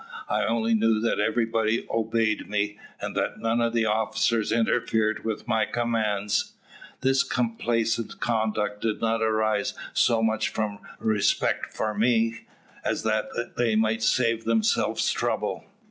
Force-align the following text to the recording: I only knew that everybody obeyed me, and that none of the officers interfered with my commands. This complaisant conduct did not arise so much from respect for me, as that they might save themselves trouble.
I 0.29 0.45
only 0.47 0.73
knew 0.73 0.99
that 1.01 1.19
everybody 1.19 1.85
obeyed 1.87 2.49
me, 2.49 2.79
and 2.99 3.15
that 3.15 3.39
none 3.39 3.61
of 3.61 3.71
the 3.71 3.85
officers 3.85 4.51
interfered 4.51 5.23
with 5.23 5.47
my 5.47 5.63
commands. 5.67 6.53
This 7.01 7.21
complaisant 7.21 8.19
conduct 8.19 8.81
did 8.81 8.99
not 8.99 9.21
arise 9.21 9.75
so 9.93 10.23
much 10.23 10.49
from 10.49 10.79
respect 10.97 11.67
for 11.71 11.93
me, 11.95 12.47
as 12.83 13.03
that 13.03 13.27
they 13.57 13.75
might 13.75 14.01
save 14.01 14.43
themselves 14.43 15.11
trouble. 15.11 15.65